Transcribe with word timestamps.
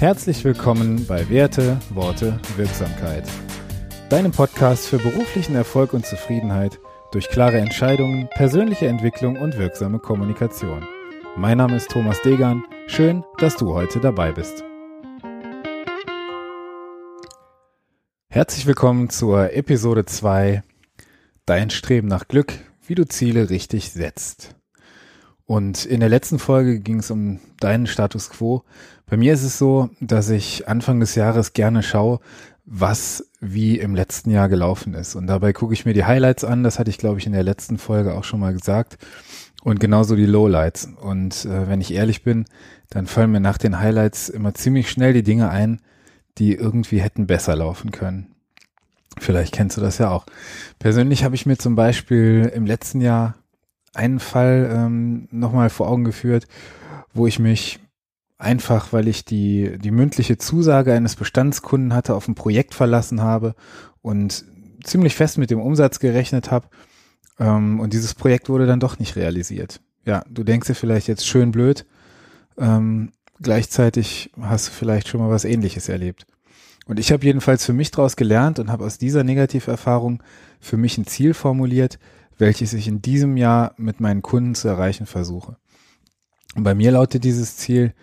Herzlich 0.00 0.44
willkommen 0.44 1.06
bei 1.06 1.28
Werte, 1.30 1.78
Worte, 1.90 2.40
Wirksamkeit. 2.56 3.26
Deinem 4.10 4.32
Podcast 4.32 4.88
für 4.88 4.98
beruflichen 4.98 5.54
Erfolg 5.54 5.94
und 5.94 6.04
Zufriedenheit 6.04 6.80
durch 7.12 7.28
klare 7.28 7.58
Entscheidungen, 7.58 8.28
persönliche 8.34 8.88
Entwicklung 8.88 9.36
und 9.36 9.56
wirksame 9.56 10.00
Kommunikation. 10.00 10.84
Mein 11.36 11.58
Name 11.58 11.76
ist 11.76 11.90
Thomas 11.90 12.20
Degan. 12.22 12.64
Schön, 12.88 13.22
dass 13.38 13.56
du 13.56 13.72
heute 13.72 14.00
dabei 14.00 14.32
bist. 14.32 14.64
Herzlich 18.28 18.66
willkommen 18.66 19.10
zur 19.10 19.52
Episode 19.54 20.04
2 20.04 20.64
Dein 21.46 21.70
Streben 21.70 22.08
nach 22.08 22.26
Glück, 22.26 22.52
wie 22.84 22.96
du 22.96 23.06
Ziele 23.06 23.48
richtig 23.48 23.92
setzt. 23.92 24.56
Und 25.46 25.84
in 25.84 26.00
der 26.00 26.08
letzten 26.08 26.38
Folge 26.38 26.80
ging 26.80 27.00
es 27.00 27.10
um 27.10 27.38
deinen 27.60 27.86
Status 27.86 28.30
quo. 28.30 28.64
Bei 29.06 29.16
mir 29.16 29.34
ist 29.34 29.42
es 29.42 29.58
so, 29.58 29.90
dass 30.00 30.30
ich 30.30 30.68
Anfang 30.68 31.00
des 31.00 31.14
Jahres 31.14 31.52
gerne 31.52 31.82
schaue, 31.82 32.20
was 32.64 33.30
wie 33.40 33.78
im 33.78 33.94
letzten 33.94 34.30
Jahr 34.30 34.48
gelaufen 34.48 34.94
ist. 34.94 35.14
Und 35.14 35.26
dabei 35.26 35.52
gucke 35.52 35.74
ich 35.74 35.84
mir 35.84 35.92
die 35.92 36.06
Highlights 36.06 36.44
an. 36.44 36.62
Das 36.62 36.78
hatte 36.78 36.88
ich, 36.88 36.96
glaube 36.96 37.18
ich, 37.18 37.26
in 37.26 37.32
der 37.32 37.42
letzten 37.42 37.76
Folge 37.76 38.14
auch 38.14 38.24
schon 38.24 38.40
mal 38.40 38.54
gesagt. 38.54 38.96
Und 39.62 39.80
genauso 39.80 40.16
die 40.16 40.26
Lowlights. 40.26 40.88
Und 41.00 41.44
äh, 41.44 41.68
wenn 41.68 41.80
ich 41.80 41.92
ehrlich 41.92 42.22
bin, 42.22 42.46
dann 42.88 43.06
fallen 43.06 43.30
mir 43.30 43.40
nach 43.40 43.58
den 43.58 43.80
Highlights 43.80 44.30
immer 44.30 44.54
ziemlich 44.54 44.90
schnell 44.90 45.12
die 45.12 45.22
Dinge 45.22 45.50
ein, 45.50 45.80
die 46.38 46.54
irgendwie 46.54 47.00
hätten 47.00 47.26
besser 47.26 47.54
laufen 47.54 47.90
können. 47.90 48.28
Vielleicht 49.18 49.54
kennst 49.54 49.76
du 49.76 49.80
das 49.80 49.98
ja 49.98 50.10
auch. 50.10 50.26
Persönlich 50.78 51.22
habe 51.22 51.34
ich 51.34 51.46
mir 51.46 51.56
zum 51.56 51.76
Beispiel 51.76 52.50
im 52.54 52.66
letzten 52.66 53.00
Jahr 53.00 53.34
einen 53.94 54.20
Fall 54.20 54.70
ähm, 54.72 55.28
nochmal 55.30 55.70
vor 55.70 55.88
Augen 55.88 56.04
geführt, 56.04 56.46
wo 57.12 57.26
ich 57.26 57.38
mich 57.38 57.80
einfach, 58.38 58.92
weil 58.92 59.08
ich 59.08 59.24
die, 59.24 59.78
die 59.78 59.90
mündliche 59.90 60.36
Zusage 60.38 60.92
eines 60.92 61.16
Bestandskunden 61.16 61.94
hatte, 61.94 62.14
auf 62.14 62.28
ein 62.28 62.34
Projekt 62.34 62.74
verlassen 62.74 63.22
habe 63.22 63.54
und 64.02 64.44
ziemlich 64.82 65.14
fest 65.14 65.38
mit 65.38 65.50
dem 65.50 65.60
Umsatz 65.60 65.98
gerechnet 65.98 66.50
habe. 66.50 66.68
Ähm, 67.38 67.80
und 67.80 67.92
dieses 67.92 68.14
Projekt 68.14 68.48
wurde 68.48 68.66
dann 68.66 68.80
doch 68.80 68.98
nicht 68.98 69.16
realisiert. 69.16 69.80
Ja, 70.04 70.24
du 70.28 70.44
denkst 70.44 70.68
dir 70.68 70.74
vielleicht 70.74 71.08
jetzt 71.08 71.26
schön 71.26 71.52
blöd. 71.52 71.86
Ähm, 72.58 73.12
gleichzeitig 73.40 74.30
hast 74.40 74.68
du 74.68 74.72
vielleicht 74.72 75.08
schon 75.08 75.20
mal 75.20 75.30
was 75.30 75.44
ähnliches 75.44 75.88
erlebt. 75.88 76.26
Und 76.86 77.00
ich 77.00 77.12
habe 77.12 77.24
jedenfalls 77.24 77.64
für 77.64 77.72
mich 77.72 77.90
daraus 77.90 78.14
gelernt 78.14 78.58
und 78.58 78.70
habe 78.70 78.84
aus 78.84 78.98
dieser 78.98 79.24
Negativerfahrung 79.24 80.22
für 80.60 80.76
mich 80.76 80.98
ein 80.98 81.06
Ziel 81.06 81.32
formuliert, 81.32 81.98
welches 82.38 82.72
ich 82.72 82.88
in 82.88 83.02
diesem 83.02 83.36
Jahr 83.36 83.74
mit 83.76 84.00
meinen 84.00 84.22
Kunden 84.22 84.54
zu 84.54 84.68
erreichen 84.68 85.06
versuche. 85.06 85.56
Und 86.54 86.64
bei 86.64 86.74
mir 86.74 86.92
lautet 86.92 87.24
dieses 87.24 87.56
Ziel, 87.56 87.94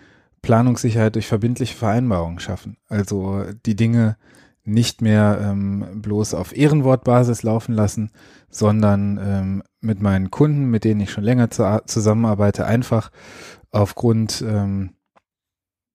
Planungssicherheit 0.42 1.14
durch 1.14 1.26
verbindliche 1.26 1.76
Vereinbarungen 1.76 2.40
schaffen. 2.40 2.76
Also 2.88 3.44
die 3.64 3.76
Dinge 3.76 4.16
nicht 4.64 5.02
mehr 5.02 5.38
ähm, 5.42 6.02
bloß 6.02 6.34
auf 6.34 6.56
Ehrenwortbasis 6.56 7.42
laufen 7.42 7.74
lassen, 7.74 8.10
sondern 8.48 9.18
ähm, 9.22 9.62
mit 9.80 10.00
meinen 10.00 10.30
Kunden, 10.30 10.66
mit 10.66 10.84
denen 10.84 11.00
ich 11.00 11.10
schon 11.10 11.24
länger 11.24 11.50
zu, 11.50 11.82
zusammenarbeite, 11.86 12.66
einfach 12.66 13.10
aufgrund 13.70 14.44
ähm, 14.46 14.90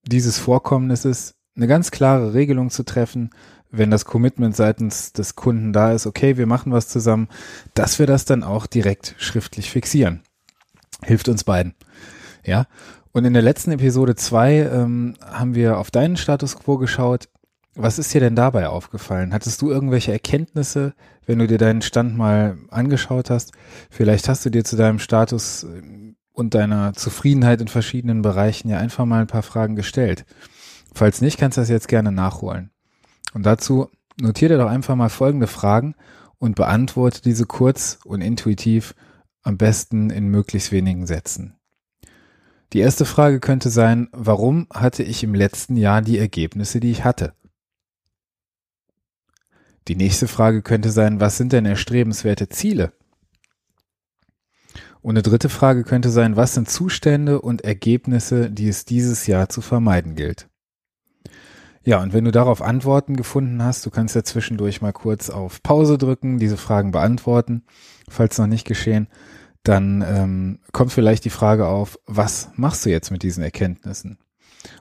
dieses 0.06 0.38
Vorkommnisses 0.38 1.36
eine 1.56 1.68
ganz 1.68 1.92
klare 1.92 2.34
Regelung 2.34 2.70
zu 2.70 2.84
treffen, 2.84 3.32
wenn 3.72 3.92
das 3.92 4.06
Commitment 4.06 4.56
seitens 4.56 5.14
des 5.14 5.36
Kunden 5.36 5.74
da 5.74 5.92
ist, 5.92 6.06
okay, 6.06 6.38
wir 6.38 6.46
machen 6.46 6.72
was 6.72 6.88
zusammen, 6.88 7.28
dass 7.74 8.00
wir 8.00 8.08
das 8.08 8.26
dann 8.26 8.44
auch 8.44 8.66
direkt 8.66 9.16
schriftlich 9.18 9.70
fixieren. 9.70 10.22
Hilft 11.04 11.30
uns 11.30 11.44
beiden. 11.44 11.76
Ja. 12.44 12.66
Und 13.12 13.26
in 13.26 13.34
der 13.34 13.42
letzten 13.42 13.72
Episode 13.72 14.16
zwei 14.16 14.58
ähm, 14.60 15.16
haben 15.24 15.56
wir 15.56 15.80
auf 15.80 15.92
deinen 15.92 16.18
Status 16.18 16.58
quo 16.58 16.78
geschaut. 16.78 17.30
Was 17.76 18.00
ist 18.00 18.14
dir 18.14 18.22
denn 18.22 18.36
dabei 18.36 18.70
aufgefallen? 18.70 19.34
Hattest 19.34 19.62
du 19.62 19.70
irgendwelche 19.70 20.12
Erkenntnisse, 20.12 20.94
wenn 21.26 21.40
du 21.40 21.48
dir 21.48 21.58
deinen 21.58 21.82
Stand 21.82 22.18
mal 22.18 22.58
angeschaut 22.70 23.30
hast? 23.30 23.54
Vielleicht 23.90 24.30
hast 24.30 24.46
du 24.46 24.50
dir 24.50 24.64
zu 24.64 24.76
deinem 24.76 25.00
Status 25.00 25.64
äh, 25.64 26.14
und 26.32 26.54
deiner 26.54 26.94
Zufriedenheit 26.94 27.62
in 27.62 27.68
verschiedenen 27.68 28.22
Bereichen 28.22 28.70
ja 28.70 28.78
einfach 28.78 29.06
mal 29.06 29.22
ein 29.22 29.28
paar 29.28 29.44
Fragen 29.44 29.76
gestellt. 29.76 30.26
Falls 30.94 31.22
nicht, 31.22 31.38
kannst 31.40 31.58
du 31.58 31.62
das 31.62 31.70
jetzt 31.70 31.88
gerne 31.88 32.12
nachholen. 32.12 32.72
Und 33.34 33.46
dazu 33.46 33.90
notiere 34.20 34.54
dir 34.54 34.64
doch 34.64 34.70
einfach 34.70 34.96
mal 34.96 35.10
folgende 35.10 35.48
Fragen 35.48 35.96
und 36.40 36.56
beantworte 36.56 37.22
diese 37.22 37.46
kurz 37.46 38.00
und 38.04 38.22
intuitiv, 38.22 38.96
am 39.44 39.58
besten 39.58 40.10
in 40.10 40.28
möglichst 40.28 40.72
wenigen 40.72 41.08
Sätzen. 41.08 41.56
Die 42.74 42.80
erste 42.80 43.06
Frage 43.06 43.40
könnte 43.40 43.70
sein, 43.70 44.10
warum 44.12 44.68
hatte 44.74 45.04
ich 45.04 45.24
im 45.24 45.34
letzten 45.34 45.78
Jahr 45.78 46.02
die 46.02 46.18
Ergebnisse, 46.18 46.82
die 46.82 46.92
ich 46.92 47.06
hatte? 47.06 47.34
Die 49.88 49.96
nächste 49.96 50.28
Frage 50.28 50.62
könnte 50.62 50.92
sein, 50.92 51.22
was 51.22 51.38
sind 51.38 51.54
denn 51.54 51.66
erstrebenswerte 51.66 52.50
Ziele? 52.50 52.92
Und 55.02 55.12
eine 55.12 55.22
dritte 55.22 55.48
Frage 55.48 55.86
könnte 55.86 56.10
sein, 56.10 56.36
was 56.36 56.56
sind 56.56 56.70
Zustände 56.70 57.40
und 57.40 57.62
Ergebnisse, 57.62 58.52
die 58.52 58.68
es 58.68 58.84
dieses 58.84 59.28
Jahr 59.28 59.48
zu 59.48 59.62
vermeiden 59.62 60.16
gilt? 60.16 60.50
Ja, 61.88 62.02
und 62.02 62.12
wenn 62.12 62.26
du 62.26 62.32
darauf 62.32 62.62
Antworten 62.62 63.16
gefunden 63.16 63.64
hast, 63.64 63.86
du 63.86 63.90
kannst 63.90 64.14
ja 64.14 64.22
zwischendurch 64.22 64.82
mal 64.82 64.92
kurz 64.92 65.30
auf 65.30 65.64
Pause 65.64 65.98
drücken, 65.98 66.38
diese 66.38 66.58
Fragen 66.58 66.92
beantworten, 66.92 67.64
falls 68.10 68.38
noch 68.38 68.46
nicht 68.46 68.68
geschehen, 68.68 69.08
dann 69.64 70.04
ähm, 70.06 70.60
kommt 70.74 70.92
vielleicht 70.92 71.24
die 71.24 71.30
Frage 71.30 71.66
auf, 71.66 71.98
was 72.06 72.50
machst 72.58 72.86
du 72.86 72.90
jetzt 72.90 73.10
mit 73.10 73.24
diesen 73.24 73.42
Erkenntnissen? 73.42 74.18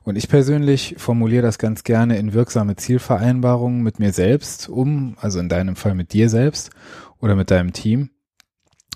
Und 0.03 0.17
ich 0.17 0.29
persönlich 0.29 0.97
formuliere 0.99 1.43
das 1.43 1.59
ganz 1.59 1.85
gerne 1.85 2.19
in 2.19 2.33
wirksame 2.33 2.75
Zielvereinbarungen 2.75 3.85
mit 3.85 4.01
mir 4.01 4.13
selbst 4.13 4.69
um, 4.69 5.17
also 5.21 5.39
in 5.39 5.49
deinem 5.49 5.77
Fall 5.77 5.95
mit 5.95 6.13
dir 6.13 6.29
selbst 6.29 6.71
oder 7.21 7.37
mit 7.37 7.53
deinem 7.53 7.73
Team. 7.73 8.11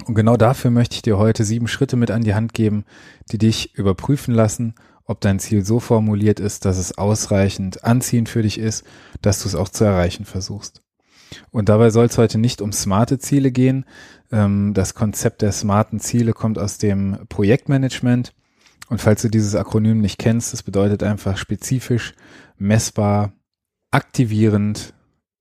Und 0.04 0.16
genau 0.16 0.36
dafür 0.36 0.72
möchte 0.72 0.96
ich 0.96 1.02
dir 1.02 1.16
heute 1.16 1.44
sieben 1.44 1.68
Schritte 1.68 1.94
mit 1.94 2.10
an 2.10 2.24
die 2.24 2.34
Hand 2.34 2.54
geben, 2.54 2.86
die 3.30 3.38
dich 3.38 3.76
überprüfen 3.76 4.34
lassen, 4.34 4.74
ob 5.10 5.20
dein 5.20 5.40
Ziel 5.40 5.64
so 5.64 5.80
formuliert 5.80 6.38
ist, 6.38 6.64
dass 6.64 6.78
es 6.78 6.96
ausreichend 6.96 7.82
anziehend 7.82 8.28
für 8.28 8.42
dich 8.42 8.58
ist, 8.58 8.84
dass 9.22 9.42
du 9.42 9.48
es 9.48 9.56
auch 9.56 9.68
zu 9.68 9.82
erreichen 9.82 10.24
versuchst. 10.24 10.82
Und 11.50 11.68
dabei 11.68 11.90
soll 11.90 12.06
es 12.06 12.16
heute 12.16 12.38
nicht 12.38 12.62
um 12.62 12.70
smarte 12.70 13.18
Ziele 13.18 13.50
gehen. 13.50 13.86
Ähm, 14.30 14.72
das 14.72 14.94
Konzept 14.94 15.42
der 15.42 15.50
smarten 15.50 15.98
Ziele 15.98 16.32
kommt 16.32 16.60
aus 16.60 16.78
dem 16.78 17.18
Projektmanagement. 17.28 18.32
Und 18.88 19.00
falls 19.00 19.22
du 19.22 19.28
dieses 19.28 19.56
Akronym 19.56 20.00
nicht 20.00 20.18
kennst, 20.18 20.52
das 20.52 20.62
bedeutet 20.62 21.02
einfach 21.02 21.36
spezifisch, 21.36 22.14
messbar, 22.56 23.32
aktivierend, 23.90 24.94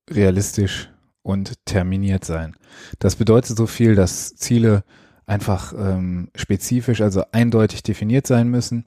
realistisch 0.10 0.90
und 1.22 1.64
terminiert 1.66 2.26
sein. 2.26 2.56
Das 2.98 3.16
bedeutet 3.16 3.56
so 3.56 3.68
viel, 3.68 3.94
dass 3.94 4.36
Ziele 4.36 4.84
einfach 5.28 5.74
ähm, 5.78 6.30
spezifisch, 6.34 7.02
also 7.02 7.24
eindeutig 7.32 7.84
definiert 7.84 8.26
sein 8.26 8.50
müssen 8.50 8.86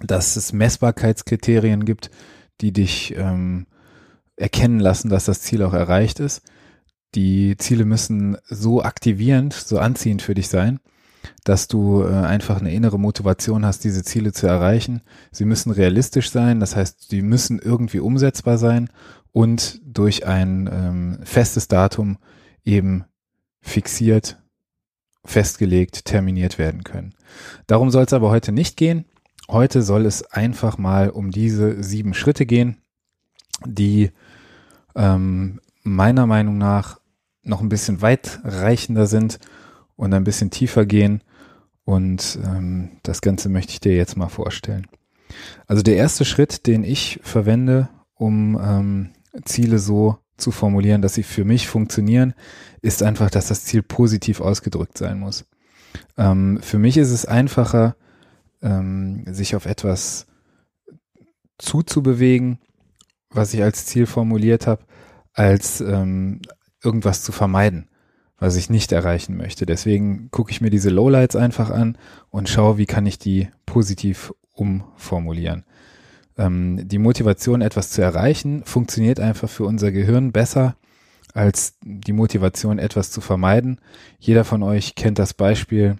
dass 0.00 0.36
es 0.36 0.52
Messbarkeitskriterien 0.52 1.84
gibt, 1.84 2.10
die 2.60 2.72
dich 2.72 3.14
ähm, 3.16 3.66
erkennen 4.36 4.80
lassen, 4.80 5.08
dass 5.08 5.24
das 5.24 5.40
Ziel 5.40 5.62
auch 5.62 5.74
erreicht 5.74 6.20
ist. 6.20 6.42
Die 7.14 7.56
Ziele 7.56 7.84
müssen 7.84 8.36
so 8.44 8.82
aktivierend, 8.82 9.52
so 9.52 9.78
anziehend 9.78 10.22
für 10.22 10.34
dich 10.34 10.48
sein, 10.48 10.80
dass 11.44 11.68
du 11.68 12.02
äh, 12.02 12.08
einfach 12.08 12.60
eine 12.60 12.74
innere 12.74 12.98
Motivation 12.98 13.64
hast, 13.64 13.84
diese 13.84 14.02
Ziele 14.02 14.32
zu 14.32 14.46
erreichen. 14.46 15.02
Sie 15.30 15.44
müssen 15.44 15.70
realistisch 15.70 16.30
sein, 16.30 16.60
das 16.60 16.74
heißt, 16.74 17.08
sie 17.10 17.22
müssen 17.22 17.58
irgendwie 17.58 18.00
umsetzbar 18.00 18.58
sein 18.58 18.88
und 19.32 19.80
durch 19.84 20.26
ein 20.26 20.68
ähm, 20.72 21.18
festes 21.24 21.68
Datum 21.68 22.18
eben 22.64 23.04
fixiert, 23.60 24.38
festgelegt, 25.24 26.04
terminiert 26.04 26.58
werden 26.58 26.84
können. 26.84 27.14
Darum 27.66 27.90
soll 27.90 28.04
es 28.04 28.12
aber 28.12 28.30
heute 28.30 28.52
nicht 28.52 28.76
gehen. 28.76 29.04
Heute 29.50 29.82
soll 29.82 30.06
es 30.06 30.24
einfach 30.24 30.78
mal 30.78 31.10
um 31.10 31.30
diese 31.30 31.82
sieben 31.82 32.14
Schritte 32.14 32.46
gehen, 32.46 32.78
die 33.64 34.10
ähm, 34.94 35.60
meiner 35.82 36.26
Meinung 36.26 36.56
nach 36.58 37.00
noch 37.42 37.60
ein 37.60 37.68
bisschen 37.68 38.00
weitreichender 38.00 39.06
sind 39.06 39.38
und 39.96 40.14
ein 40.14 40.24
bisschen 40.24 40.50
tiefer 40.50 40.86
gehen. 40.86 41.22
Und 41.84 42.38
ähm, 42.42 42.92
das 43.02 43.20
Ganze 43.20 43.50
möchte 43.50 43.72
ich 43.72 43.80
dir 43.80 43.94
jetzt 43.94 44.16
mal 44.16 44.28
vorstellen. 44.28 44.86
Also 45.66 45.82
der 45.82 45.96
erste 45.96 46.24
Schritt, 46.24 46.66
den 46.66 46.82
ich 46.84 47.20
verwende, 47.22 47.90
um 48.14 48.58
ähm, 48.62 49.10
Ziele 49.44 49.78
so 49.78 50.18
zu 50.36 50.50
formulieren, 50.50 51.02
dass 51.02 51.14
sie 51.14 51.22
für 51.22 51.44
mich 51.44 51.68
funktionieren, 51.68 52.34
ist 52.80 53.02
einfach, 53.02 53.30
dass 53.30 53.48
das 53.48 53.64
Ziel 53.64 53.82
positiv 53.82 54.40
ausgedrückt 54.40 54.96
sein 54.96 55.18
muss. 55.18 55.44
Ähm, 56.16 56.58
für 56.62 56.78
mich 56.78 56.96
ist 56.96 57.10
es 57.10 57.26
einfacher, 57.26 57.96
ähm, 58.64 59.22
sich 59.32 59.54
auf 59.54 59.66
etwas 59.66 60.26
zuzubewegen, 61.58 62.58
was 63.30 63.54
ich 63.54 63.62
als 63.62 63.86
Ziel 63.86 64.06
formuliert 64.06 64.66
habe, 64.66 64.84
als 65.32 65.80
ähm, 65.80 66.40
irgendwas 66.82 67.22
zu 67.22 67.30
vermeiden, 67.30 67.88
was 68.38 68.56
ich 68.56 68.70
nicht 68.70 68.90
erreichen 68.90 69.36
möchte. 69.36 69.66
Deswegen 69.66 70.30
gucke 70.30 70.50
ich 70.50 70.60
mir 70.60 70.70
diese 70.70 70.90
Lowlights 70.90 71.36
einfach 71.36 71.70
an 71.70 71.98
und 72.30 72.48
schaue, 72.48 72.78
wie 72.78 72.86
kann 72.86 73.06
ich 73.06 73.18
die 73.18 73.48
positiv 73.66 74.32
umformulieren. 74.52 75.64
Ähm, 76.36 76.88
die 76.88 76.98
Motivation, 76.98 77.60
etwas 77.60 77.90
zu 77.90 78.02
erreichen, 78.02 78.64
funktioniert 78.64 79.20
einfach 79.20 79.48
für 79.48 79.64
unser 79.64 79.92
Gehirn 79.92 80.32
besser 80.32 80.76
als 81.32 81.76
die 81.82 82.12
Motivation, 82.12 82.78
etwas 82.78 83.10
zu 83.10 83.20
vermeiden. 83.20 83.80
Jeder 84.18 84.44
von 84.44 84.62
euch 84.62 84.94
kennt 84.94 85.18
das 85.18 85.34
Beispiel 85.34 85.96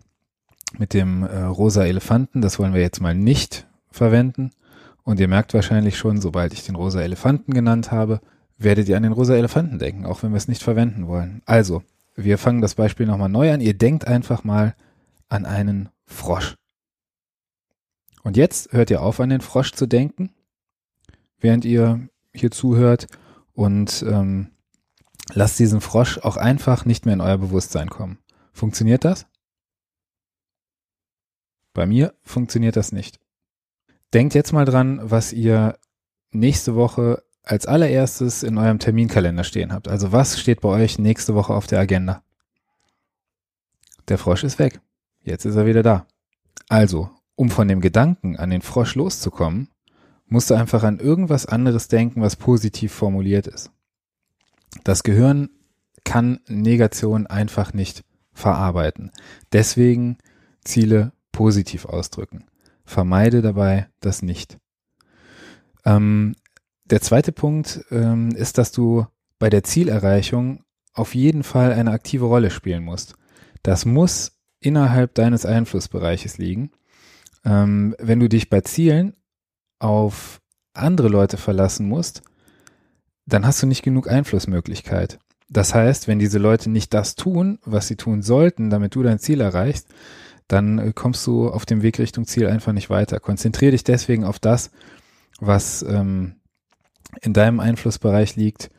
mit 0.78 0.94
dem 0.94 1.22
äh, 1.22 1.42
rosa 1.42 1.84
Elefanten. 1.84 2.40
Das 2.40 2.58
wollen 2.58 2.74
wir 2.74 2.80
jetzt 2.80 3.00
mal 3.00 3.14
nicht 3.14 3.66
verwenden. 3.90 4.50
Und 5.02 5.20
ihr 5.20 5.28
merkt 5.28 5.54
wahrscheinlich 5.54 5.98
schon, 5.98 6.20
sobald 6.20 6.52
ich 6.52 6.64
den 6.64 6.76
rosa 6.76 7.00
Elefanten 7.00 7.52
genannt 7.52 7.92
habe, 7.92 8.20
werdet 8.58 8.88
ihr 8.88 8.96
an 8.96 9.02
den 9.02 9.12
rosa 9.12 9.34
Elefanten 9.34 9.78
denken, 9.78 10.06
auch 10.06 10.22
wenn 10.22 10.30
wir 10.30 10.38
es 10.38 10.48
nicht 10.48 10.62
verwenden 10.62 11.06
wollen. 11.06 11.42
Also, 11.44 11.82
wir 12.16 12.38
fangen 12.38 12.60
das 12.60 12.74
Beispiel 12.74 13.06
nochmal 13.06 13.28
neu 13.28 13.52
an. 13.52 13.60
Ihr 13.60 13.74
denkt 13.74 14.06
einfach 14.06 14.44
mal 14.44 14.74
an 15.28 15.44
einen 15.44 15.88
Frosch. 16.06 16.54
Und 18.22 18.36
jetzt 18.36 18.72
hört 18.72 18.90
ihr 18.90 19.02
auf, 19.02 19.20
an 19.20 19.28
den 19.28 19.40
Frosch 19.40 19.72
zu 19.72 19.86
denken, 19.86 20.30
während 21.38 21.64
ihr 21.64 22.08
hier 22.32 22.50
zuhört 22.50 23.06
und 23.52 24.04
ähm, 24.08 24.48
lasst 25.32 25.58
diesen 25.58 25.80
Frosch 25.80 26.18
auch 26.18 26.36
einfach 26.36 26.84
nicht 26.84 27.04
mehr 27.04 27.14
in 27.14 27.20
euer 27.20 27.38
Bewusstsein 27.38 27.90
kommen. 27.90 28.18
Funktioniert 28.52 29.04
das? 29.04 29.26
Bei 31.74 31.86
mir 31.86 32.14
funktioniert 32.22 32.76
das 32.76 32.92
nicht. 32.92 33.20
Denkt 34.14 34.34
jetzt 34.34 34.52
mal 34.52 34.64
dran, 34.64 35.00
was 35.02 35.32
ihr 35.32 35.76
nächste 36.30 36.76
Woche 36.76 37.22
als 37.42 37.66
allererstes 37.66 38.42
in 38.42 38.56
eurem 38.56 38.78
Terminkalender 38.78 39.44
stehen 39.44 39.72
habt. 39.72 39.88
Also 39.88 40.12
was 40.12 40.40
steht 40.40 40.60
bei 40.60 40.68
euch 40.68 40.98
nächste 40.98 41.34
Woche 41.34 41.52
auf 41.52 41.66
der 41.66 41.80
Agenda? 41.80 42.22
Der 44.08 44.18
Frosch 44.18 44.44
ist 44.44 44.58
weg. 44.58 44.80
Jetzt 45.22 45.44
ist 45.44 45.56
er 45.56 45.66
wieder 45.66 45.82
da. 45.82 46.06
Also, 46.68 47.10
um 47.34 47.50
von 47.50 47.68
dem 47.68 47.80
Gedanken 47.80 48.36
an 48.36 48.50
den 48.50 48.62
Frosch 48.62 48.94
loszukommen, 48.94 49.68
musst 50.26 50.50
du 50.50 50.54
einfach 50.54 50.84
an 50.84 51.00
irgendwas 51.00 51.46
anderes 51.46 51.88
denken, 51.88 52.22
was 52.22 52.36
positiv 52.36 52.92
formuliert 52.92 53.46
ist. 53.46 53.70
Das 54.84 55.02
Gehirn 55.02 55.50
kann 56.04 56.40
Negation 56.48 57.26
einfach 57.26 57.72
nicht 57.72 58.04
verarbeiten. 58.32 59.10
Deswegen 59.52 60.18
Ziele 60.62 61.12
positiv 61.34 61.84
ausdrücken. 61.84 62.44
Vermeide 62.86 63.42
dabei 63.42 63.88
das 64.00 64.22
nicht. 64.22 64.56
Ähm, 65.84 66.36
der 66.84 67.00
zweite 67.00 67.32
Punkt 67.32 67.84
ähm, 67.90 68.30
ist, 68.30 68.56
dass 68.56 68.72
du 68.72 69.06
bei 69.38 69.50
der 69.50 69.64
Zielerreichung 69.64 70.64
auf 70.94 71.14
jeden 71.14 71.42
Fall 71.42 71.72
eine 71.72 71.90
aktive 71.90 72.26
Rolle 72.26 72.50
spielen 72.50 72.84
musst. 72.84 73.16
Das 73.62 73.84
muss 73.84 74.38
innerhalb 74.60 75.14
deines 75.14 75.44
Einflussbereiches 75.44 76.38
liegen. 76.38 76.70
Ähm, 77.44 77.96
wenn 77.98 78.20
du 78.20 78.28
dich 78.28 78.48
bei 78.48 78.60
Zielen 78.60 79.16
auf 79.80 80.40
andere 80.72 81.08
Leute 81.08 81.36
verlassen 81.36 81.88
musst, 81.88 82.22
dann 83.26 83.44
hast 83.44 83.60
du 83.60 83.66
nicht 83.66 83.82
genug 83.82 84.08
Einflussmöglichkeit. 84.08 85.18
Das 85.48 85.74
heißt, 85.74 86.06
wenn 86.06 86.18
diese 86.18 86.38
Leute 86.38 86.70
nicht 86.70 86.94
das 86.94 87.16
tun, 87.16 87.58
was 87.64 87.88
sie 87.88 87.96
tun 87.96 88.22
sollten, 88.22 88.70
damit 88.70 88.94
du 88.94 89.02
dein 89.02 89.18
Ziel 89.18 89.40
erreichst, 89.40 89.88
dann 90.48 90.78
äh, 90.78 90.92
kommst 90.94 91.26
du 91.26 91.48
auf 91.48 91.66
dem 91.66 91.82
Weg 91.82 91.98
Richtung 91.98 92.26
Ziel 92.26 92.46
einfach 92.46 92.72
nicht 92.72 92.90
weiter. 92.90 93.20
Konzentriere 93.20 93.72
dich 93.72 93.84
deswegen 93.84 94.24
auf 94.24 94.38
das, 94.38 94.70
was 95.40 95.82
ähm, 95.82 96.36
in 97.22 97.32
deinem 97.32 97.60
Einflussbereich 97.60 98.36
liegt, 98.36 98.70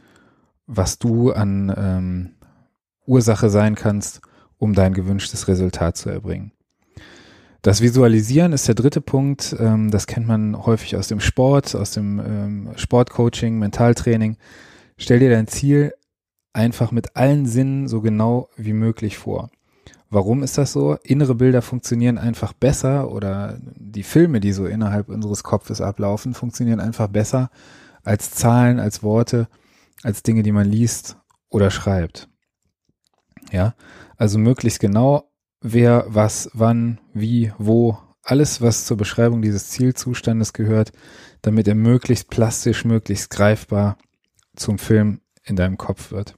was 0.67 0.99
du 0.99 1.31
an 1.31 1.73
ähm, 1.75 2.35
Ursache 3.05 3.49
sein 3.49 3.75
kannst, 3.75 4.21
um 4.57 4.73
dein 4.73 4.93
gewünschtes 4.93 5.47
Resultat 5.47 5.97
zu 5.97 6.09
erbringen. 6.09 6.51
Das 7.61 7.81
Visualisieren 7.81 8.53
ist 8.53 8.67
der 8.67 8.75
dritte 8.75 9.01
Punkt. 9.01 9.55
Ähm, 9.59 9.89
das 9.89 10.05
kennt 10.05 10.27
man 10.27 10.55
häufig 10.65 10.95
aus 10.95 11.07
dem 11.07 11.19
Sport, 11.19 11.75
aus 11.75 11.91
dem 11.91 12.19
ähm, 12.19 12.69
Sportcoaching, 12.75 13.57
Mentaltraining. 13.57 14.37
Stell 14.97 15.19
dir 15.19 15.31
dein 15.31 15.47
Ziel 15.47 15.93
einfach 16.53 16.91
mit 16.91 17.15
allen 17.15 17.45
Sinnen 17.47 17.87
so 17.87 18.01
genau 18.01 18.49
wie 18.55 18.73
möglich 18.73 19.17
vor. 19.17 19.49
Warum 20.09 20.43
ist 20.43 20.57
das 20.57 20.71
so? 20.71 20.97
Innere 21.03 21.35
Bilder 21.35 21.61
funktionieren 21.61 22.17
einfach 22.17 22.53
besser 22.53 23.11
oder 23.11 23.59
die 23.75 24.03
Filme, 24.03 24.39
die 24.39 24.51
so 24.51 24.65
innerhalb 24.65 25.09
unseres 25.09 25.43
Kopfes 25.43 25.81
ablaufen, 25.81 26.33
funktionieren 26.33 26.79
einfach 26.79 27.07
besser, 27.07 27.49
als 28.03 28.31
Zahlen, 28.31 28.79
als 28.79 29.03
Worte, 29.03 29.47
als 30.03 30.23
Dinge, 30.23 30.43
die 30.43 30.51
man 30.51 30.69
liest 30.69 31.17
oder 31.49 31.71
schreibt. 31.71 32.29
Ja, 33.51 33.75
also 34.17 34.37
möglichst 34.37 34.79
genau, 34.79 35.31
wer, 35.61 36.05
was, 36.07 36.49
wann, 36.53 36.99
wie, 37.13 37.51
wo, 37.57 37.97
alles, 38.23 38.61
was 38.61 38.85
zur 38.85 38.97
Beschreibung 38.97 39.41
dieses 39.41 39.69
Zielzustandes 39.69 40.53
gehört, 40.53 40.91
damit 41.41 41.67
er 41.67 41.75
möglichst 41.75 42.29
plastisch, 42.29 42.85
möglichst 42.85 43.29
greifbar 43.29 43.97
zum 44.55 44.79
Film 44.79 45.21
in 45.43 45.55
deinem 45.55 45.77
Kopf 45.77 46.11
wird. 46.11 46.35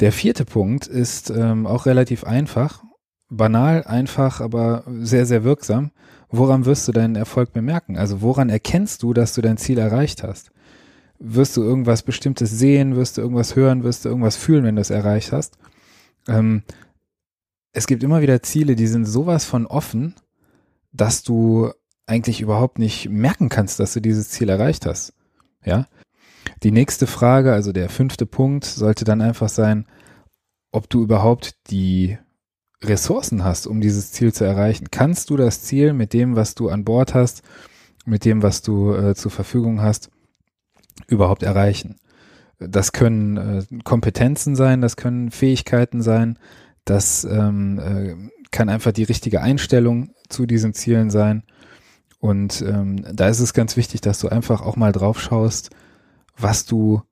Der 0.00 0.12
vierte 0.12 0.44
Punkt 0.44 0.86
ist 0.86 1.30
ähm, 1.30 1.66
auch 1.66 1.86
relativ 1.86 2.24
einfach, 2.24 2.82
banal, 3.28 3.84
einfach, 3.84 4.40
aber 4.40 4.84
sehr, 5.00 5.26
sehr 5.26 5.44
wirksam. 5.44 5.92
Woran 6.30 6.64
wirst 6.64 6.88
du 6.88 6.92
deinen 6.92 7.16
Erfolg 7.16 7.52
bemerken? 7.52 7.98
Also 7.98 8.22
woran 8.22 8.48
erkennst 8.48 9.02
du, 9.02 9.12
dass 9.12 9.34
du 9.34 9.42
dein 9.42 9.58
Ziel 9.58 9.78
erreicht 9.78 10.22
hast? 10.22 10.52
Wirst 11.18 11.56
du 11.56 11.62
irgendwas 11.62 12.02
Bestimmtes 12.02 12.50
sehen? 12.50 12.96
Wirst 12.96 13.18
du 13.18 13.20
irgendwas 13.20 13.56
hören? 13.56 13.84
Wirst 13.84 14.04
du 14.04 14.08
irgendwas 14.08 14.36
fühlen, 14.36 14.64
wenn 14.64 14.76
du 14.76 14.80
es 14.80 14.90
erreicht 14.90 15.32
hast? 15.32 15.58
Ähm, 16.28 16.62
es 17.72 17.86
gibt 17.86 18.02
immer 18.02 18.22
wieder 18.22 18.42
Ziele, 18.42 18.76
die 18.76 18.86
sind 18.86 19.04
sowas 19.04 19.44
von 19.44 19.66
offen, 19.66 20.14
dass 20.92 21.22
du 21.22 21.70
eigentlich 22.06 22.40
überhaupt 22.40 22.78
nicht 22.78 23.08
merken 23.08 23.48
kannst, 23.48 23.78
dass 23.80 23.92
du 23.92 24.00
dieses 24.00 24.30
Ziel 24.30 24.48
erreicht 24.48 24.86
hast. 24.86 25.12
Ja. 25.64 25.86
Die 26.62 26.72
nächste 26.72 27.06
Frage, 27.06 27.52
also 27.52 27.72
der 27.72 27.88
fünfte 27.88 28.26
Punkt, 28.26 28.64
sollte 28.64 29.04
dann 29.04 29.20
einfach 29.20 29.48
sein, 29.48 29.86
ob 30.72 30.88
du 30.88 31.02
überhaupt 31.02 31.54
die 31.70 32.18
Ressourcen 32.82 33.44
hast, 33.44 33.66
um 33.66 33.80
dieses 33.80 34.12
Ziel 34.12 34.32
zu 34.32 34.44
erreichen. 34.44 34.88
Kannst 34.90 35.30
du 35.30 35.36
das 35.36 35.62
Ziel 35.62 35.92
mit 35.92 36.12
dem, 36.12 36.36
was 36.36 36.54
du 36.54 36.68
an 36.68 36.84
Bord 36.84 37.14
hast, 37.14 37.42
mit 38.06 38.24
dem, 38.24 38.42
was 38.42 38.62
du 38.62 38.94
äh, 38.94 39.14
zur 39.14 39.30
Verfügung 39.30 39.82
hast, 39.82 40.10
überhaupt 41.06 41.42
erreichen? 41.42 41.96
Das 42.58 42.92
können 42.92 43.36
äh, 43.36 43.64
Kompetenzen 43.84 44.56
sein, 44.56 44.80
das 44.80 44.96
können 44.96 45.30
Fähigkeiten 45.30 46.02
sein, 46.02 46.38
das 46.84 47.24
ähm, 47.24 47.78
äh, 47.78 48.30
kann 48.50 48.68
einfach 48.68 48.92
die 48.92 49.04
richtige 49.04 49.42
Einstellung 49.42 50.14
zu 50.28 50.46
diesen 50.46 50.74
Zielen 50.74 51.10
sein. 51.10 51.44
Und 52.18 52.62
ähm, 52.62 53.04
da 53.12 53.28
ist 53.28 53.40
es 53.40 53.54
ganz 53.54 53.76
wichtig, 53.76 54.02
dass 54.02 54.20
du 54.20 54.28
einfach 54.28 54.60
auch 54.60 54.76
mal 54.76 54.92
drauf 54.92 55.20
schaust, 55.20 55.70
was 56.42 56.66
du 56.66 57.02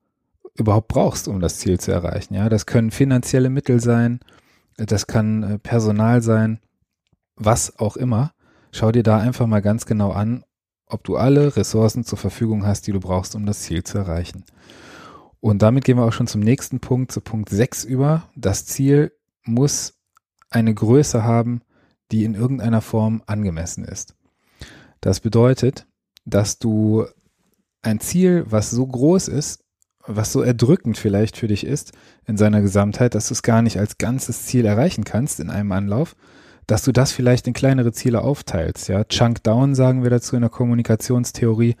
überhaupt 0.55 0.89
brauchst, 0.89 1.27
um 1.27 1.39
das 1.39 1.57
Ziel 1.57 1.79
zu 1.79 1.91
erreichen. 1.91 2.33
Ja, 2.33 2.49
das 2.49 2.65
können 2.65 2.91
finanzielle 2.91 3.49
Mittel 3.49 3.79
sein, 3.79 4.19
das 4.77 5.07
kann 5.07 5.43
äh, 5.43 5.59
Personal 5.59 6.21
sein, 6.21 6.59
was 7.35 7.79
auch 7.79 7.97
immer. 7.97 8.33
Schau 8.71 8.91
dir 8.91 9.03
da 9.03 9.17
einfach 9.17 9.47
mal 9.47 9.61
ganz 9.61 9.85
genau 9.85 10.11
an, 10.11 10.43
ob 10.85 11.03
du 11.03 11.17
alle 11.17 11.55
Ressourcen 11.55 12.03
zur 12.03 12.17
Verfügung 12.17 12.65
hast, 12.65 12.87
die 12.87 12.91
du 12.91 12.99
brauchst, 12.99 13.35
um 13.35 13.45
das 13.45 13.61
Ziel 13.61 13.83
zu 13.83 13.97
erreichen. 13.97 14.43
Und 15.39 15.61
damit 15.61 15.85
gehen 15.85 15.97
wir 15.97 16.05
auch 16.05 16.13
schon 16.13 16.27
zum 16.27 16.41
nächsten 16.41 16.79
Punkt, 16.79 17.11
zu 17.11 17.21
Punkt 17.21 17.49
6 17.49 17.85
über. 17.85 18.29
Das 18.35 18.65
Ziel 18.65 19.13
muss 19.43 19.93
eine 20.49 20.73
Größe 20.73 21.23
haben, 21.23 21.61
die 22.11 22.25
in 22.25 22.35
irgendeiner 22.35 22.81
Form 22.81 23.23
angemessen 23.25 23.85
ist. 23.85 24.15
Das 24.99 25.19
bedeutet, 25.19 25.87
dass 26.25 26.59
du 26.59 27.05
ein 27.81 27.99
Ziel, 27.99 28.45
was 28.47 28.69
so 28.69 28.85
groß 28.85 29.27
ist, 29.27 29.63
was 30.05 30.31
so 30.31 30.41
erdrückend 30.41 30.97
vielleicht 30.97 31.37
für 31.37 31.47
dich 31.47 31.65
ist 31.65 31.93
in 32.25 32.37
seiner 32.37 32.61
Gesamtheit, 32.61 33.15
dass 33.15 33.27
du 33.27 33.33
es 33.33 33.43
gar 33.43 33.61
nicht 33.61 33.77
als 33.77 33.97
ganzes 33.97 34.45
Ziel 34.45 34.65
erreichen 34.65 35.03
kannst 35.03 35.39
in 35.39 35.49
einem 35.49 35.71
Anlauf, 35.71 36.15
dass 36.67 36.83
du 36.83 36.91
das 36.91 37.11
vielleicht 37.11 37.47
in 37.47 37.53
kleinere 37.53 37.91
Ziele 37.91 38.21
aufteilst. 38.21 38.89
Ja, 38.89 39.03
Chunk 39.03 39.43
Down 39.43 39.75
sagen 39.75 40.03
wir 40.03 40.09
dazu 40.09 40.35
in 40.35 40.41
der 40.41 40.49
Kommunikationstheorie, 40.49 41.75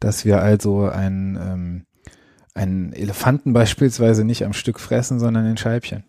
dass 0.00 0.24
wir 0.24 0.40
also 0.40 0.88
ein, 0.88 1.38
ähm, 1.40 1.86
einen 2.54 2.92
Elefanten 2.92 3.52
beispielsweise 3.52 4.24
nicht 4.24 4.44
am 4.44 4.52
Stück 4.52 4.80
fressen, 4.80 5.18
sondern 5.18 5.46
in 5.46 5.56
Scheibchen. 5.56 6.04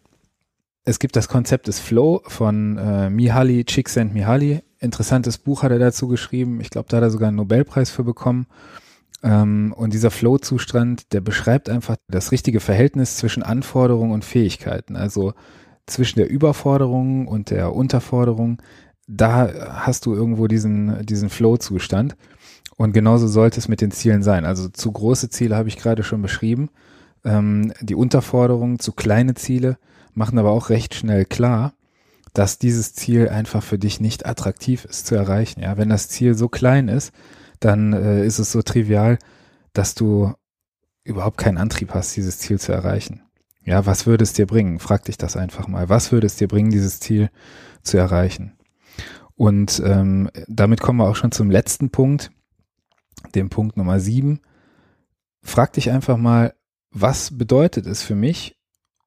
Es 0.85 0.99
gibt 0.99 1.15
das 1.15 1.29
Konzept 1.29 1.67
des 1.67 1.79
Flow 1.79 2.21
von 2.27 2.77
äh, 2.77 3.09
Mihaly 3.09 3.63
Csikszentmihalyi. 3.63 4.61
Interessantes 4.79 5.37
Buch 5.37 5.63
hat 5.63 5.71
er 5.71 5.79
dazu 5.79 6.07
geschrieben. 6.09 6.59
Ich 6.59 6.69
glaube, 6.69 6.89
da 6.89 6.97
hat 6.97 7.03
er 7.03 7.09
sogar 7.09 7.29
einen 7.29 7.37
Nobelpreis 7.37 7.89
für 7.89 8.03
bekommen. 8.03 8.47
Ähm, 9.23 9.73
und 9.75 9.93
dieser 9.93 10.11
Flow-Zustand, 10.11 11.13
der 11.13 11.21
beschreibt 11.21 11.69
einfach 11.69 11.95
das 12.07 12.31
richtige 12.31 12.59
Verhältnis 12.59 13.17
zwischen 13.17 13.41
Anforderungen 13.41 14.11
und 14.11 14.25
Fähigkeiten. 14.25 14.95
Also 14.95 15.33
zwischen 15.85 16.19
der 16.19 16.29
Überforderung 16.29 17.27
und 17.27 17.49
der 17.49 17.73
Unterforderung. 17.73 18.61
Da 19.07 19.51
hast 19.85 20.05
du 20.05 20.13
irgendwo 20.13 20.47
diesen, 20.47 21.05
diesen 21.05 21.29
Flow-Zustand. 21.29 22.15
Und 22.75 22.93
genauso 22.93 23.27
sollte 23.27 23.59
es 23.59 23.67
mit 23.67 23.81
den 23.81 23.91
Zielen 23.91 24.23
sein. 24.23 24.45
Also 24.45 24.67
zu 24.69 24.91
große 24.91 25.29
Ziele 25.29 25.55
habe 25.55 25.69
ich 25.69 25.77
gerade 25.77 26.03
schon 26.03 26.21
beschrieben. 26.21 26.69
Ähm, 27.23 27.73
die 27.81 27.95
Unterforderung, 27.95 28.79
zu 28.79 28.91
kleine 28.91 29.35
Ziele 29.35 29.77
machen 30.13 30.37
aber 30.37 30.51
auch 30.51 30.69
recht 30.69 30.95
schnell 30.95 31.25
klar, 31.25 31.73
dass 32.33 32.59
dieses 32.59 32.93
Ziel 32.93 33.29
einfach 33.29 33.61
für 33.63 33.77
dich 33.77 33.99
nicht 33.99 34.25
attraktiv 34.25 34.85
ist 34.85 35.05
zu 35.05 35.15
erreichen. 35.15 35.61
Ja, 35.61 35.77
wenn 35.77 35.89
das 35.89 36.09
Ziel 36.09 36.35
so 36.35 36.49
klein 36.49 36.87
ist, 36.87 37.13
dann 37.63 37.93
äh, 37.93 38.25
ist 38.25 38.39
es 38.39 38.51
so 38.51 38.61
trivial, 38.61 39.17
dass 39.73 39.95
du 39.95 40.33
überhaupt 41.03 41.37
keinen 41.37 41.57
Antrieb 41.57 41.93
hast, 41.93 42.15
dieses 42.15 42.39
Ziel 42.39 42.59
zu 42.59 42.71
erreichen. 42.71 43.21
Ja, 43.65 43.85
was 43.85 44.05
würde 44.05 44.23
es 44.23 44.33
dir 44.33 44.45
bringen? 44.45 44.79
Frag 44.79 45.05
dich 45.05 45.17
das 45.17 45.37
einfach 45.37 45.67
mal. 45.67 45.89
Was 45.89 46.11
würde 46.11 46.27
es 46.27 46.35
dir 46.35 46.47
bringen, 46.47 46.71
dieses 46.71 46.99
Ziel 46.99 47.29
zu 47.81 47.97
erreichen? 47.97 48.53
Und 49.35 49.81
ähm, 49.85 50.29
damit 50.47 50.81
kommen 50.81 50.99
wir 50.99 51.09
auch 51.09 51.15
schon 51.15 51.31
zum 51.31 51.49
letzten 51.49 51.89
Punkt, 51.89 52.31
dem 53.35 53.49
Punkt 53.49 53.77
Nummer 53.77 53.99
sieben. 53.99 54.41
Frag 55.41 55.73
dich 55.73 55.91
einfach 55.91 56.17
mal, 56.17 56.53
was 56.91 57.37
bedeutet 57.37 57.87
es 57.87 58.03
für 58.03 58.15
mich 58.15 58.57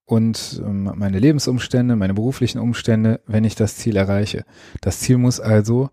und 0.04 0.60
ähm, 0.64 0.92
meine 0.96 1.18
Lebensumstände, 1.18 1.96
meine 1.96 2.14
beruflichen 2.14 2.58
Umstände, 2.58 3.20
wenn 3.26 3.44
ich 3.44 3.54
das 3.54 3.76
Ziel 3.76 3.96
erreiche? 3.96 4.44
Das 4.80 5.00
Ziel 5.00 5.18
muss 5.18 5.40
also 5.40 5.90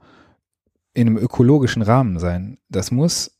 in 0.93 1.07
einem 1.07 1.17
ökologischen 1.17 1.81
Rahmen 1.81 2.19
sein. 2.19 2.57
Das 2.69 2.91
muss 2.91 3.39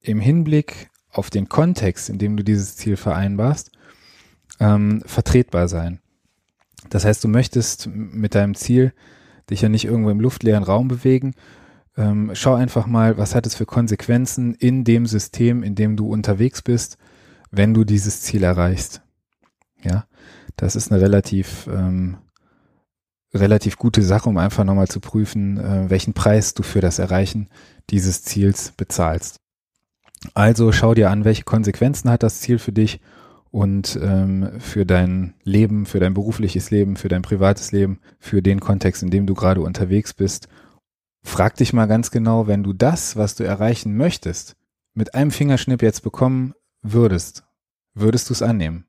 im 0.00 0.20
Hinblick 0.20 0.90
auf 1.10 1.30
den 1.30 1.48
Kontext, 1.48 2.08
in 2.08 2.18
dem 2.18 2.36
du 2.36 2.44
dieses 2.44 2.76
Ziel 2.76 2.96
vereinbarst, 2.96 3.70
ähm, 4.60 5.02
vertretbar 5.06 5.68
sein. 5.68 6.00
Das 6.90 7.04
heißt, 7.04 7.24
du 7.24 7.28
möchtest 7.28 7.88
mit 7.88 8.34
deinem 8.34 8.54
Ziel 8.54 8.92
dich 9.50 9.62
ja 9.62 9.68
nicht 9.68 9.84
irgendwo 9.84 10.10
im 10.10 10.20
luftleeren 10.20 10.64
Raum 10.64 10.88
bewegen. 10.88 11.34
Ähm, 11.96 12.30
schau 12.34 12.54
einfach 12.54 12.86
mal, 12.86 13.18
was 13.18 13.34
hat 13.34 13.46
es 13.46 13.54
für 13.54 13.66
Konsequenzen 13.66 14.54
in 14.54 14.84
dem 14.84 15.06
System, 15.06 15.62
in 15.62 15.74
dem 15.74 15.96
du 15.96 16.08
unterwegs 16.08 16.62
bist, 16.62 16.98
wenn 17.50 17.74
du 17.74 17.84
dieses 17.84 18.22
Ziel 18.22 18.42
erreichst. 18.42 19.02
Ja, 19.82 20.06
das 20.56 20.76
ist 20.76 20.90
eine 20.90 21.00
relativ 21.00 21.68
ähm, 21.72 22.18
relativ 23.34 23.76
gute 23.76 24.02
Sache, 24.02 24.28
um 24.28 24.38
einfach 24.38 24.64
nochmal 24.64 24.88
zu 24.88 25.00
prüfen, 25.00 25.58
äh, 25.58 25.90
welchen 25.90 26.14
Preis 26.14 26.54
du 26.54 26.62
für 26.62 26.80
das 26.80 26.98
Erreichen 26.98 27.48
dieses 27.90 28.22
Ziels 28.22 28.72
bezahlst. 28.76 29.40
Also 30.32 30.72
schau 30.72 30.94
dir 30.94 31.10
an, 31.10 31.24
welche 31.24 31.44
Konsequenzen 31.44 32.08
hat 32.10 32.22
das 32.22 32.40
Ziel 32.40 32.58
für 32.58 32.72
dich 32.72 33.00
und 33.50 33.98
ähm, 34.02 34.58
für 34.58 34.86
dein 34.86 35.34
Leben, 35.42 35.86
für 35.86 36.00
dein 36.00 36.14
berufliches 36.14 36.70
Leben, 36.70 36.96
für 36.96 37.08
dein 37.08 37.22
privates 37.22 37.72
Leben, 37.72 38.00
für 38.18 38.42
den 38.42 38.60
Kontext, 38.60 39.02
in 39.02 39.10
dem 39.10 39.26
du 39.26 39.34
gerade 39.34 39.60
unterwegs 39.60 40.14
bist. 40.14 40.48
Frag 41.22 41.56
dich 41.56 41.72
mal 41.72 41.86
ganz 41.86 42.10
genau, 42.10 42.46
wenn 42.46 42.62
du 42.62 42.72
das, 42.72 43.16
was 43.16 43.34
du 43.34 43.44
erreichen 43.44 43.96
möchtest, 43.96 44.56
mit 44.94 45.14
einem 45.14 45.30
Fingerschnipp 45.30 45.82
jetzt 45.82 46.02
bekommen 46.02 46.54
würdest, 46.82 47.44
würdest 47.94 48.28
du 48.28 48.34
es 48.34 48.42
annehmen? 48.42 48.86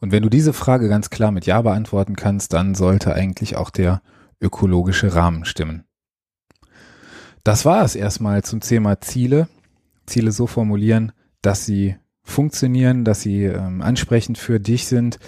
Und 0.00 0.12
wenn 0.12 0.22
du 0.22 0.28
diese 0.28 0.52
Frage 0.52 0.88
ganz 0.88 1.10
klar 1.10 1.30
mit 1.30 1.46
Ja 1.46 1.60
beantworten 1.62 2.16
kannst, 2.16 2.52
dann 2.52 2.74
sollte 2.74 3.14
eigentlich 3.14 3.56
auch 3.56 3.70
der 3.70 4.02
ökologische 4.40 5.14
Rahmen 5.14 5.44
stimmen. 5.44 5.84
Das 7.44 7.64
war 7.64 7.84
es 7.84 7.94
erstmal 7.94 8.42
zum 8.42 8.60
Thema 8.60 9.00
Ziele. 9.00 9.48
Ziele 10.06 10.32
so 10.32 10.46
formulieren, 10.46 11.12
dass 11.42 11.66
sie 11.66 11.96
funktionieren, 12.22 13.04
dass 13.04 13.22
sie 13.22 13.44
ähm, 13.44 13.82
ansprechend 13.82 14.38
für 14.38 14.60
dich 14.60 14.86
sind. 14.86 15.18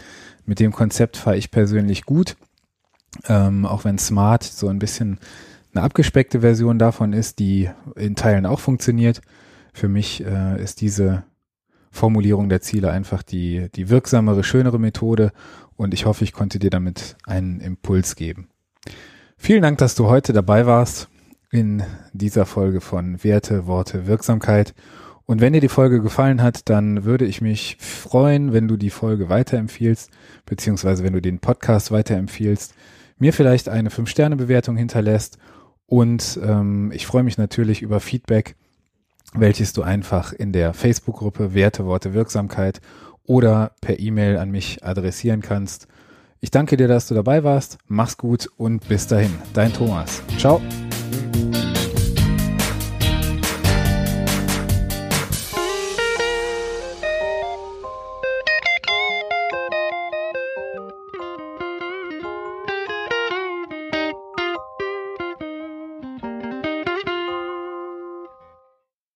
Mit 0.45 0.61
dem 0.61 0.73
Konzept 0.73 1.17
fahre 1.17 1.37
ich 1.37 1.51
persönlich 1.51 2.05
gut. 2.05 2.37
Ähm, 3.29 3.67
auch 3.67 3.85
wenn 3.85 3.99
Smart 3.99 4.43
so 4.43 4.69
ein 4.69 4.79
bisschen 4.79 5.19
eine 5.75 5.85
abgespeckte 5.85 6.41
Version 6.41 6.79
davon 6.79 7.13
ist, 7.13 7.39
die 7.39 7.71
in 7.97 8.15
Teilen 8.15 8.47
auch 8.47 8.61
funktioniert. 8.61 9.21
Für 9.73 9.89
mich 9.89 10.25
äh, 10.25 10.63
ist 10.63 10.81
diese 10.81 11.25
Formulierung 11.93 12.49
der 12.49 12.63
Ziele 12.63 12.91
einfach 12.91 13.23
die, 13.23 13.69
die 13.75 13.91
wirksamere, 13.91 14.43
schönere 14.43 14.81
Methode 14.81 15.31
und 15.77 15.95
ich 15.95 16.07
hoffe, 16.07 16.25
ich 16.25 16.33
konnte 16.33 16.59
dir 16.59 16.71
damit 16.71 17.17
einen 17.27 17.61
Impuls 17.61 18.17
geben. 18.17 18.49
Vielen 19.37 19.63
Dank, 19.63 19.79
dass 19.79 19.95
du 19.95 20.07
heute 20.07 20.33
dabei 20.33 20.67
warst 20.67 21.09
in 21.51 21.83
dieser 22.13 22.47
Folge 22.47 22.81
von 22.81 23.23
Werte, 23.23 23.67
Worte, 23.67 24.07
Wirksamkeit. 24.07 24.75
Und 25.27 25.41
wenn 25.41 25.53
dir 25.53 25.61
die 25.61 25.69
Folge 25.69 26.01
gefallen 26.01 26.43
hat, 26.43 26.69
dann 26.71 27.05
würde 27.05 27.27
ich 27.27 27.41
mich 27.41 27.77
freuen, 27.79 28.53
wenn 28.53 28.69
du 28.69 28.77
die 28.77 28.91
Folge 28.91 29.29
weiterempfiehlst, 29.29 30.11
beziehungsweise 30.47 31.05
wenn 31.05 31.13
du 31.13 31.21
den 31.21 31.41
Podcast 31.41 31.93
weiterempfiehlst, 31.93 32.75
mir 33.19 33.33
vielleicht 33.33 33.69
eine 33.69 33.91
5-Sterne-Bewertung 33.91 34.77
hinterlässt 34.77 35.39
und 35.87 36.41
ähm, 36.43 36.91
ich 36.95 37.07
freue 37.07 37.23
mich 37.23 37.37
natürlich 37.37 37.83
über 37.83 38.01
Feedback 38.01 38.57
welches 39.35 39.73
du 39.73 39.83
einfach 39.83 40.33
in 40.33 40.53
der 40.53 40.75
Facebook-Gruppe 40.75 41.55
Werte, 41.55 41.87
Worte, 41.87 42.15
Wirksamkeit 42.15 42.81
oder 43.25 43.73
per 43.81 43.99
E-Mail 43.99 44.37
an 44.37 44.51
mich 44.51 44.85
adressieren 44.85 45.41
kannst. 45.41 45.87
Ich 46.41 46.51
danke 46.51 46.77
dir, 46.77 46.89
dass 46.89 47.07
du 47.07 47.15
dabei 47.15 47.45
warst. 47.45 47.79
Mach's 47.87 48.17
gut 48.17 48.49
und 48.57 48.89
bis 48.89 49.07
dahin. 49.07 49.33
Dein 49.55 49.73
Thomas. 49.73 50.23
Ciao. 50.39 50.61